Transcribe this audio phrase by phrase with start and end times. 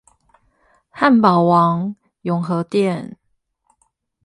[0.91, 3.19] 漢堡王永和店